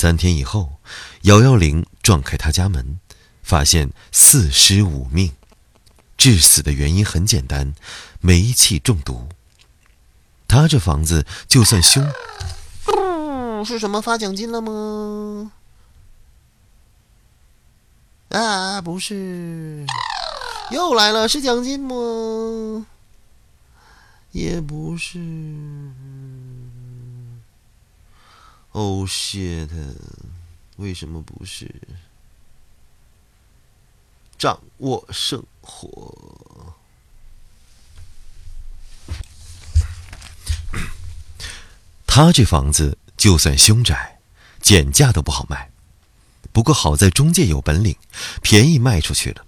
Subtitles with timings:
[0.00, 0.80] 三天以后，
[1.24, 2.98] 幺幺零撞开他家门，
[3.42, 5.34] 发现四尸五命。
[6.16, 7.74] 致死的原因很简单，
[8.22, 9.28] 煤气中毒。
[10.48, 12.02] 他这房子就算凶，
[13.62, 15.52] 是什么发奖金了吗？
[18.30, 19.84] 啊，不是，
[20.70, 22.86] 又来了，是奖金吗？
[24.32, 25.18] 也不是。
[28.72, 29.68] Oh shit！
[30.76, 31.68] 为什么不是？
[34.38, 36.74] 掌握生活。
[42.06, 44.18] 他这房子就算凶宅，
[44.62, 45.70] 减价都不好卖。
[46.52, 47.96] 不过好在中介有本领，
[48.40, 49.44] 便宜卖出去了。